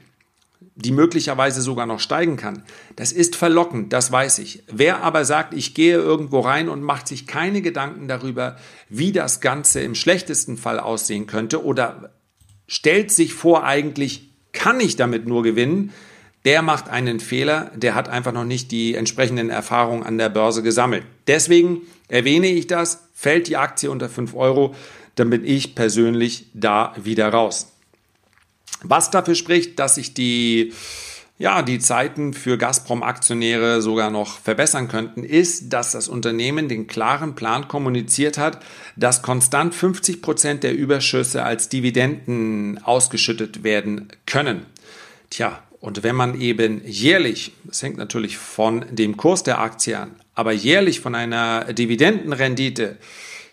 die 0.77 0.91
möglicherweise 0.91 1.61
sogar 1.61 1.87
noch 1.87 1.99
steigen 1.99 2.37
kann. 2.37 2.63
Das 2.95 3.11
ist 3.11 3.35
verlockend, 3.35 3.91
das 3.93 4.11
weiß 4.11 4.37
ich. 4.39 4.63
Wer 4.71 5.03
aber 5.03 5.25
sagt, 5.25 5.55
ich 5.55 5.73
gehe 5.73 5.95
irgendwo 5.95 6.39
rein 6.39 6.69
und 6.69 6.83
macht 6.83 7.07
sich 7.07 7.25
keine 7.25 7.61
Gedanken 7.61 8.07
darüber, 8.07 8.57
wie 8.87 9.11
das 9.11 9.41
Ganze 9.41 9.81
im 9.81 9.95
schlechtesten 9.95 10.55
Fall 10.55 10.79
aussehen 10.79 11.25
könnte 11.25 11.65
oder 11.65 12.13
stellt 12.67 13.11
sich 13.11 13.33
vor, 13.33 13.63
eigentlich 13.63 14.29
kann 14.53 14.79
ich 14.79 14.95
damit 14.95 15.27
nur 15.27 15.41
gewinnen, 15.41 15.93
der 16.45 16.61
macht 16.61 16.89
einen 16.89 17.19
Fehler, 17.19 17.71
der 17.75 17.95
hat 17.95 18.07
einfach 18.07 18.31
noch 18.31 18.45
nicht 18.45 18.71
die 18.71 18.93
entsprechenden 18.93 19.49
Erfahrungen 19.49 20.03
an 20.03 20.19
der 20.19 20.29
Börse 20.29 20.61
gesammelt. 20.61 21.03
Deswegen 21.25 21.81
erwähne 22.07 22.47
ich 22.47 22.67
das, 22.67 23.09
fällt 23.13 23.47
die 23.47 23.57
Aktie 23.57 23.89
unter 23.89 24.09
5 24.09 24.35
Euro, 24.35 24.75
dann 25.15 25.31
bin 25.31 25.43
ich 25.43 25.73
persönlich 25.73 26.51
da 26.53 26.93
wieder 27.01 27.29
raus. 27.29 27.76
Was 28.83 29.11
dafür 29.11 29.35
spricht, 29.35 29.79
dass 29.79 29.95
sich 29.95 30.13
die, 30.13 30.73
ja, 31.39 31.61
die 31.61 31.79
Zeiten 31.79 32.33
für 32.33 32.57
Gazprom-Aktionäre 32.57 33.81
sogar 33.81 34.11
noch 34.11 34.39
verbessern 34.39 34.87
könnten, 34.87 35.23
ist, 35.23 35.73
dass 35.73 35.91
das 35.91 36.07
Unternehmen 36.07 36.69
den 36.69 36.87
klaren 36.87 37.35
Plan 37.35 37.67
kommuniziert 37.67 38.37
hat, 38.37 38.63
dass 38.95 39.21
konstant 39.21 39.73
50 39.73 40.21
Prozent 40.21 40.63
der 40.63 40.75
Überschüsse 40.75 41.43
als 41.43 41.69
Dividenden 41.69 42.83
ausgeschüttet 42.83 43.63
werden 43.63 44.09
können. 44.25 44.65
Tja, 45.29 45.61
und 45.79 46.03
wenn 46.03 46.15
man 46.15 46.39
eben 46.39 46.81
jährlich, 46.85 47.53
das 47.63 47.83
hängt 47.83 47.97
natürlich 47.97 48.37
von 48.37 48.85
dem 48.91 49.17
Kurs 49.17 49.43
der 49.43 49.59
Aktie 49.59 49.97
an, 49.97 50.15
aber 50.33 50.51
jährlich 50.51 51.01
von 51.01 51.15
einer 51.15 51.71
Dividendenrendite 51.73 52.97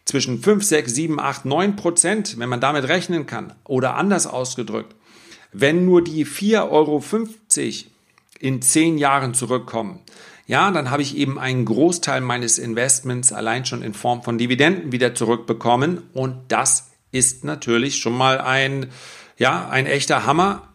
zwischen 0.05 0.43
5, 0.43 0.65
6, 0.65 0.95
7, 0.95 1.21
8, 1.21 1.45
9 1.45 1.77
Prozent, 1.77 2.39
wenn 2.39 2.49
man 2.49 2.61
damit 2.61 2.89
rechnen 2.89 3.27
kann, 3.27 3.53
oder 3.65 3.95
anders 3.97 4.27
ausgedrückt, 4.27 4.95
wenn 5.55 5.85
nur 5.85 6.03
die 6.03 6.27
4,50 6.27 6.71
Euro 6.71 7.03
in 8.41 8.61
10 8.61 8.99
Jahren 8.99 9.33
zurückkommen, 9.33 10.01
ja, 10.47 10.71
dann 10.71 10.91
habe 10.91 11.01
ich 11.01 11.17
eben 11.17 11.39
einen 11.39 11.65
Großteil 11.65 12.21
meines 12.21 12.59
Investments 12.59 13.33
allein 13.33 13.65
schon 13.65 13.83
in 13.83 13.95
Form 13.95 14.23
von 14.23 14.37
Dividenden 14.37 14.93
wieder 14.93 15.15
zurückbekommen 15.15 16.03
und 16.13 16.37
das 16.49 16.91
ist 17.13 17.45
natürlich 17.45 17.97
schon 17.97 18.17
mal 18.17 18.41
ein, 18.41 18.91
ja, 19.39 19.69
ein 19.71 19.87
echter 19.87 20.27
Hammer. 20.27 20.69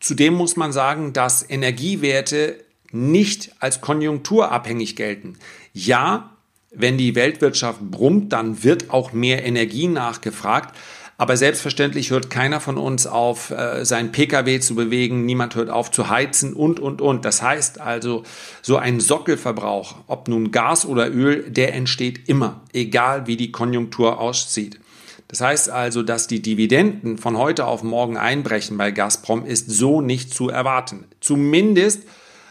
Zudem 0.00 0.34
muss 0.34 0.56
man 0.56 0.72
sagen, 0.72 1.12
dass 1.12 1.48
Energiewerte 1.48 2.62
nicht 2.90 3.52
als 3.60 3.80
konjunkturabhängig 3.80 4.96
gelten. 4.96 5.38
Ja, 5.72 6.36
wenn 6.70 6.98
die 6.98 7.14
Weltwirtschaft 7.14 7.80
brummt, 7.80 8.32
dann 8.32 8.64
wird 8.64 8.90
auch 8.90 9.12
mehr 9.12 9.44
Energie 9.44 9.88
nachgefragt. 9.88 10.76
Aber 11.22 11.36
selbstverständlich 11.36 12.10
hört 12.10 12.30
keiner 12.30 12.58
von 12.58 12.76
uns 12.76 13.06
auf, 13.06 13.52
äh, 13.52 13.84
sein 13.84 14.10
Pkw 14.10 14.58
zu 14.58 14.74
bewegen, 14.74 15.24
niemand 15.24 15.54
hört 15.54 15.70
auf 15.70 15.92
zu 15.92 16.10
heizen 16.10 16.52
und, 16.52 16.80
und, 16.80 17.00
und. 17.00 17.24
Das 17.24 17.42
heißt 17.42 17.80
also, 17.80 18.24
so 18.60 18.76
ein 18.76 18.98
Sockelverbrauch, 18.98 19.98
ob 20.08 20.26
nun 20.26 20.50
Gas 20.50 20.84
oder 20.84 21.08
Öl, 21.14 21.48
der 21.48 21.74
entsteht 21.74 22.28
immer, 22.28 22.62
egal 22.72 23.28
wie 23.28 23.36
die 23.36 23.52
Konjunktur 23.52 24.18
aussieht. 24.18 24.80
Das 25.28 25.40
heißt 25.40 25.70
also, 25.70 26.02
dass 26.02 26.26
die 26.26 26.42
Dividenden 26.42 27.18
von 27.18 27.38
heute 27.38 27.66
auf 27.66 27.84
morgen 27.84 28.16
einbrechen 28.16 28.76
bei 28.76 28.90
Gazprom 28.90 29.46
ist 29.46 29.70
so 29.70 30.00
nicht 30.00 30.34
zu 30.34 30.48
erwarten. 30.48 31.04
Zumindest 31.20 32.02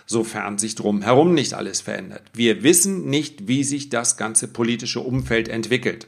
sofern 0.06 0.58
sich 0.58 0.76
drumherum 0.76 1.34
nicht 1.34 1.56
alles 1.56 1.82
verändert. 1.82 2.24
Wir 2.34 2.64
wissen 2.64 3.10
nicht, 3.10 3.50
wie 3.50 3.66
sich 3.66 3.90
das 3.90 4.16
ganze 4.16 4.48
politische 4.48 5.02
Umfeld 5.02 5.50
entwickelt. 5.50 6.08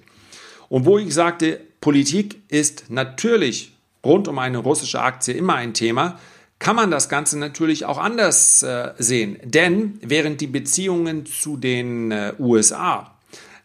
Und 0.69 0.85
wo 0.85 0.97
ich 0.97 1.13
sagte, 1.13 1.59
Politik 1.83 2.37
ist 2.47 2.85
natürlich 2.87 3.73
rund 4.05 4.29
um 4.29 4.39
eine 4.39 4.59
russische 4.59 5.01
Aktie 5.01 5.33
immer 5.33 5.55
ein 5.55 5.73
Thema, 5.73 6.17
kann 6.57 6.77
man 6.77 6.91
das 6.91 7.09
Ganze 7.09 7.37
natürlich 7.37 7.83
auch 7.83 7.97
anders 7.97 8.63
äh, 8.63 8.93
sehen. 8.99 9.37
Denn 9.43 9.99
während 10.01 10.39
die 10.39 10.47
Beziehungen 10.47 11.25
zu 11.25 11.57
den 11.57 12.11
äh, 12.11 12.35
USA 12.39 13.17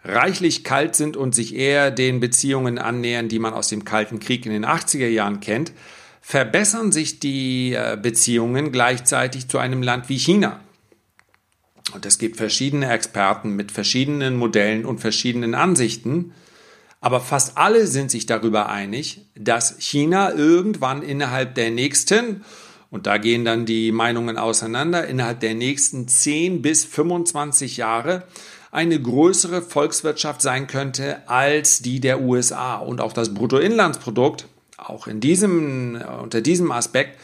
reichlich 0.02 0.64
kalt 0.64 0.96
sind 0.96 1.16
und 1.16 1.33
sich 1.33 1.54
eher 1.54 1.92
den 1.92 2.18
Beziehungen 2.18 2.78
annähern, 2.78 3.28
die 3.28 3.38
man 3.38 3.54
aus 3.54 3.68
dem 3.68 3.85
Kalten 3.85 4.18
Krieg 4.18 4.44
in 4.46 4.50
den 4.52 4.66
80er 4.66 5.07
Jahren 5.07 5.38
kennt, 5.38 5.70
verbessern 6.20 6.90
sich 6.90 7.20
die 7.20 7.74
äh, 7.74 7.96
Beziehungen 8.02 8.72
gleichzeitig 8.72 9.46
zu 9.46 9.59
einem 9.59 9.81
Land 9.81 10.09
wie 10.09 10.18
China. 10.18 10.59
Und 11.94 12.04
es 12.04 12.18
gibt 12.18 12.37
verschiedene 12.37 12.90
Experten 12.90 13.54
mit 13.54 13.70
verschiedenen 13.70 14.37
Modellen 14.37 14.87
und 14.87 14.98
verschiedenen 14.98 15.54
Ansichten, 15.54 16.33
aber 17.00 17.20
fast 17.20 17.56
alle 17.56 17.87
sind 17.87 18.11
sich 18.11 18.26
darüber 18.26 18.68
einig, 18.68 19.26
dass 19.34 19.76
China 19.78 20.32
irgendwann 20.32 21.02
innerhalb 21.02 21.54
der 21.54 21.70
nächsten, 21.70 22.44
und 22.90 23.06
da 23.06 23.18
gehen 23.18 23.44
dann 23.44 23.66
die 23.66 23.92
Meinungen 23.92 24.38
auseinander, 24.38 25.06
innerhalb 25.06 25.40
der 25.40 25.54
nächsten 25.54 26.08
10 26.08 26.62
bis 26.62 26.84
25 26.84 27.76
Jahre 27.76 28.24
eine 28.70 29.00
größere 29.00 29.62
Volkswirtschaft 29.62 30.42
sein 30.42 30.66
könnte 30.66 31.28
als 31.28 31.80
die 31.80 32.00
der 32.00 32.20
USA. 32.20 32.76
Und 32.76 33.00
auch 33.00 33.12
das 33.12 33.32
Bruttoinlandsprodukt 33.32 34.46
auch 34.76 35.06
in 35.06 35.20
diesem, 35.20 36.00
unter 36.22 36.40
diesem 36.40 36.70
Aspekt 36.72 37.18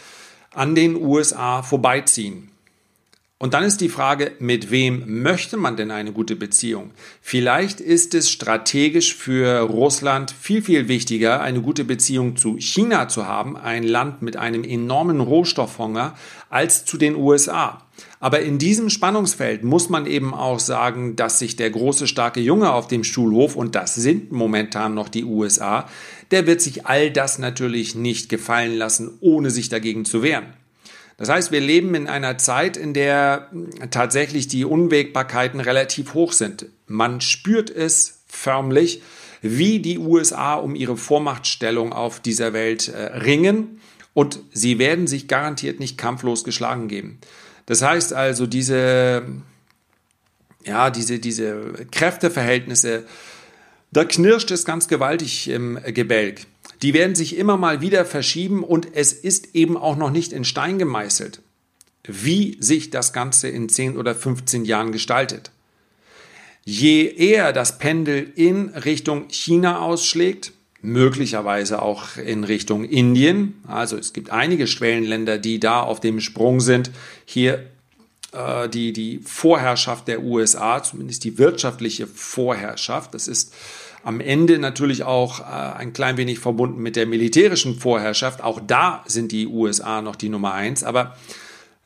an 0.55 0.75
den 0.75 0.97
USA 0.97 1.63
vorbeiziehen. 1.63 2.51
Und 3.45 3.53
dann 3.53 3.65
ist 3.65 3.83
die 3.83 3.91
Frage, 3.91 4.33
mit 4.39 4.71
wem 4.71 5.21
möchte 5.23 5.59
man 5.59 5.77
denn 5.77 5.91
eine 5.91 6.13
gute 6.13 6.35
Beziehung? 6.35 6.93
Vielleicht 7.21 7.79
ist 7.79 8.15
es 8.15 8.31
strategisch 8.31 9.15
für 9.15 9.61
Russland 9.61 10.31
viel, 10.31 10.63
viel 10.63 10.89
wichtiger, 10.89 11.43
eine 11.43 11.61
gute 11.61 11.85
Beziehung 11.85 12.37
zu 12.39 12.57
China 12.57 13.07
zu 13.07 13.27
haben, 13.27 13.59
ein 13.59 13.83
Land 13.83 14.23
mit 14.23 14.39
einem 14.39 14.65
enormen 14.65 15.21
Rohstoffhunger, 15.21 16.15
als 16.49 16.87
zu 16.87 16.97
den 16.97 17.17
USA. 17.17 17.83
Aber 18.19 18.41
in 18.41 18.57
diesem 18.57 18.89
Spannungsfeld 18.89 19.63
muss 19.63 19.91
man 19.91 20.07
eben 20.07 20.33
auch 20.33 20.59
sagen, 20.59 21.15
dass 21.15 21.39
sich 21.39 21.55
der 21.55 21.69
große, 21.69 22.07
starke 22.07 22.41
Junge 22.41 22.73
auf 22.73 22.89
dem 22.89 23.05
Schulhof, 23.05 23.57
und 23.57 23.75
das 23.75 23.95
sind 23.95 24.33
momentan 24.33 24.95
noch 24.95 25.11
die 25.11 25.25
USA, 25.25 25.87
der 26.31 26.47
wird 26.47 26.63
sich 26.63 26.87
all 26.87 27.11
das 27.11 27.39
natürlich 27.39 27.95
nicht 27.95 28.31
gefallen 28.31 28.79
lassen, 28.79 29.11
ohne 29.21 29.51
sich 29.51 29.69
dagegen 29.69 30.07
zu 30.07 30.23
wehren. 30.23 30.47
Das 31.17 31.29
heißt, 31.29 31.53
wir 31.53 31.61
leben 31.61 31.95
in 31.95 32.09
einer 32.09 32.39
Zeit, 32.39 32.77
in 32.77 32.93
der 32.93 33.51
tatsächlich 33.91 34.49
die 34.49 34.65
Unwägbarkeiten 34.65 35.61
relativ 35.61 36.15
hoch 36.15 36.33
sind. 36.33 36.67
Man 36.87 37.21
spürt 37.21 37.71
es 37.71 38.23
förmlich, 38.27 39.03
wie 39.41 39.79
die 39.79 39.99
USA 39.99 40.55
um 40.55 40.75
ihre 40.75 40.97
Vormachtstellung 40.97 41.93
auf 41.93 42.21
dieser 42.21 42.53
Welt 42.53 42.89
äh, 42.89 43.19
ringen 43.19 43.81
und 44.15 44.41
sie 44.53 44.79
werden 44.79 45.07
sich 45.07 45.29
garantiert 45.29 45.81
nicht 45.81 45.99
kampflos 45.99 46.45
geschlagen 46.45 46.89
geben. 46.89 47.19
Das 47.67 47.83
heißt 47.83 48.13
also, 48.13 48.47
diese, 48.47 49.23
ja, 50.65 50.91
diese, 50.91 51.19
diese 51.19 51.73
Kräfteverhältnisse, 51.91 53.05
da 53.93 54.05
knirscht 54.05 54.51
es 54.51 54.65
ganz 54.65 54.89
gewaltig 54.89 55.49
im 55.49 55.79
Gebälk. 55.87 56.47
Die 56.83 56.95
werden 56.95 57.15
sich 57.15 57.37
immer 57.37 57.57
mal 57.57 57.81
wieder 57.81 58.05
verschieben 58.05 58.65
und 58.65 58.89
es 58.95 59.13
ist 59.13 59.55
eben 59.55 59.77
auch 59.77 59.97
noch 59.97 60.11
nicht 60.11 60.33
in 60.33 60.45
Stein 60.45 60.79
gemeißelt, 60.79 61.41
wie 62.07 62.57
sich 62.61 62.91
das 62.91 63.13
Ganze 63.13 63.49
in 63.49 63.69
10 63.69 63.97
oder 63.97 64.15
15 64.15 64.65
Jahren 64.65 64.93
gestaltet. 64.93 65.51
Je 66.65 67.07
eher 67.07 67.53
das 67.53 67.79
Pendel 67.79 68.33
in 68.35 68.71
Richtung 68.71 69.29
China 69.29 69.81
ausschlägt, 69.81 70.53
möglicherweise 70.81 71.81
auch 71.81 72.17
in 72.17 72.45
Richtung 72.45 72.85
Indien, 72.85 73.63
also 73.67 73.97
es 73.97 74.13
gibt 74.13 74.31
einige 74.31 74.67
Schwellenländer, 74.67 75.39
die 75.39 75.59
da 75.59 75.83
auf 75.83 76.01
dem 76.01 76.21
Sprung 76.21 76.61
sind, 76.61 76.91
hier 77.25 77.67
äh, 78.33 78.69
die, 78.69 78.93
die 78.93 79.21
Vorherrschaft 79.25 80.09
der 80.09 80.23
USA, 80.23 80.83
zumindest 80.83 81.25
die 81.25 81.39
wirtschaftliche 81.39 82.07
Vorherrschaft, 82.07 83.15
das 83.15 83.29
ist 83.29 83.55
am 84.05 84.21
Ende 84.21 84.59
natürlich 84.59 85.03
auch 85.03 85.41
äh, 85.41 85.45
ein 85.45 85.93
klein 85.93 86.17
wenig 86.17 86.39
verbunden 86.39 86.81
mit 86.81 86.97
der 86.97 87.07
militärischen 87.07 87.79
Vorherrschaft. 87.79 88.43
Auch 88.43 88.61
da 88.65 89.03
sind 89.07 89.33
die 89.33 89.47
USA 89.47 90.03
noch 90.03 90.17
die 90.17 90.29
Nummer 90.29 90.53
eins. 90.53 90.85
Aber 90.85 91.17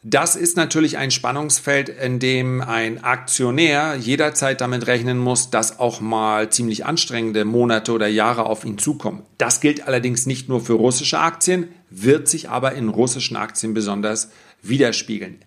das 0.03 0.37
ist 0.37 0.57
natürlich 0.57 0.97
ein 0.97 1.11
Spannungsfeld, 1.11 1.89
in 1.89 2.19
dem 2.19 2.61
ein 2.61 3.03
Aktionär 3.03 3.97
jederzeit 3.97 4.61
damit 4.61 4.87
rechnen 4.87 5.19
muss, 5.19 5.51
dass 5.51 5.81
auch 5.81 6.01
mal 6.01 6.51
ziemlich 6.51 6.87
anstrengende 6.87 7.45
Monate 7.45 7.93
oder 7.93 8.07
Jahre 8.07 8.47
auf 8.47 8.65
ihn 8.65 8.79
zukommen. 8.79 9.23
Das 9.39 9.61
gilt 9.61 9.87
allerdings 9.87 10.27
nicht 10.27 10.49
nur 10.49 10.61
für 10.61 10.75
russische 10.75 11.19
Aktien, 11.19 11.69
wird 11.91 12.29
sich 12.29 12.49
aber 12.49 12.75
in 12.75 12.89
russischen 12.89 13.37
Aktien 13.37 13.75
besonders 13.75 14.31
widerspiegeln. 14.63 15.39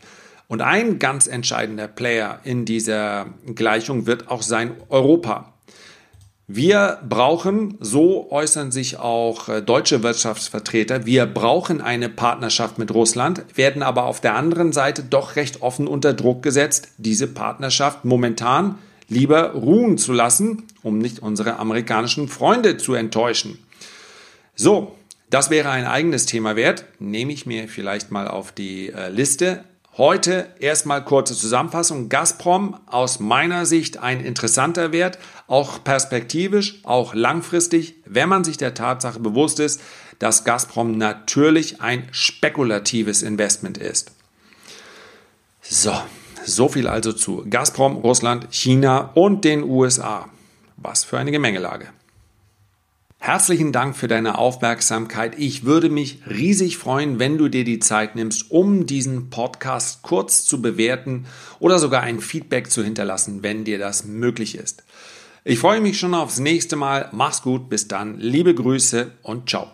Und 0.47 0.60
ein 0.60 0.99
ganz 0.99 1.27
entscheidender 1.27 1.88
Player 1.88 2.41
in 2.43 2.65
dieser 2.65 3.27
Gleichung 3.55 4.05
wird 4.05 4.27
auch 4.29 4.41
sein 4.41 4.75
Europa. 4.89 5.53
Wir 6.53 6.99
brauchen, 7.07 7.77
so 7.79 8.29
äußern 8.29 8.73
sich 8.73 8.99
auch 8.99 9.47
äh, 9.47 9.61
deutsche 9.61 10.03
Wirtschaftsvertreter, 10.03 11.05
wir 11.05 11.25
brauchen 11.25 11.79
eine 11.79 12.09
Partnerschaft 12.09 12.77
mit 12.77 12.93
Russland, 12.93 13.45
werden 13.55 13.81
aber 13.81 14.03
auf 14.03 14.19
der 14.19 14.35
anderen 14.35 14.73
Seite 14.73 15.01
doch 15.01 15.37
recht 15.37 15.61
offen 15.61 15.87
unter 15.87 16.13
Druck 16.13 16.43
gesetzt, 16.43 16.89
diese 16.97 17.27
Partnerschaft 17.27 18.03
momentan 18.03 18.77
lieber 19.07 19.51
ruhen 19.51 19.97
zu 19.97 20.11
lassen, 20.11 20.63
um 20.83 20.97
nicht 20.97 21.19
unsere 21.19 21.55
amerikanischen 21.57 22.27
Freunde 22.27 22.75
zu 22.75 22.95
enttäuschen. 22.95 23.57
So, 24.53 24.97
das 25.29 25.51
wäre 25.51 25.69
ein 25.69 25.85
eigenes 25.85 26.25
Thema 26.25 26.57
wert, 26.57 26.83
nehme 26.99 27.31
ich 27.31 27.45
mir 27.45 27.69
vielleicht 27.69 28.11
mal 28.11 28.27
auf 28.27 28.51
die 28.51 28.89
äh, 28.89 29.07
Liste. 29.07 29.63
Heute 30.01 30.47
erstmal 30.59 31.05
kurze 31.05 31.35
Zusammenfassung. 31.35 32.09
Gazprom 32.09 32.75
aus 32.87 33.19
meiner 33.19 33.67
Sicht 33.67 33.99
ein 33.99 34.19
interessanter 34.25 34.91
Wert, 34.91 35.19
auch 35.45 35.83
perspektivisch, 35.83 36.79
auch 36.81 37.13
langfristig, 37.13 37.97
wenn 38.05 38.27
man 38.27 38.43
sich 38.43 38.57
der 38.57 38.73
Tatsache 38.73 39.19
bewusst 39.19 39.59
ist, 39.59 39.79
dass 40.17 40.43
Gazprom 40.43 40.97
natürlich 40.97 41.81
ein 41.81 42.07
spekulatives 42.11 43.21
Investment 43.21 43.77
ist. 43.77 44.11
So, 45.61 45.93
so 46.43 46.67
viel 46.67 46.87
also 46.87 47.13
zu 47.13 47.45
Gazprom, 47.47 47.97
Russland, 47.97 48.47
China 48.49 49.11
und 49.13 49.45
den 49.45 49.61
USA. 49.61 50.29
Was 50.77 51.03
für 51.03 51.19
eine 51.19 51.29
Gemengelage. 51.29 51.89
Herzlichen 53.23 53.71
Dank 53.71 53.95
für 53.95 54.07
deine 54.07 54.39
Aufmerksamkeit. 54.39 55.38
Ich 55.38 55.63
würde 55.63 55.91
mich 55.91 56.23
riesig 56.27 56.79
freuen, 56.79 57.19
wenn 57.19 57.38
du 57.38 57.49
dir 57.49 57.63
die 57.63 57.77
Zeit 57.77 58.15
nimmst, 58.15 58.49
um 58.49 58.88
diesen 58.88 59.29
Podcast 59.29 60.01
kurz 60.01 60.43
zu 60.43 60.60
bewerten 60.60 61.27
oder 61.60 61.77
sogar 61.77 62.01
ein 62.01 62.19
Feedback 62.19 62.71
zu 62.71 62.84
hinterlassen, 62.84 63.43
wenn 63.43 63.63
dir 63.63 63.77
das 63.77 64.05
möglich 64.05 64.55
ist. 64.55 64.84
Ich 65.43 65.60
freue 65.60 65.81
mich 65.81 65.99
schon 65.99 66.15
aufs 66.15 66.39
nächste 66.39 66.75
Mal. 66.75 67.10
Mach's 67.12 67.43
gut, 67.43 67.69
bis 67.69 67.88
dann. 67.88 68.17
Liebe 68.17 68.55
Grüße 68.55 69.12
und 69.21 69.47
ciao. 69.47 69.67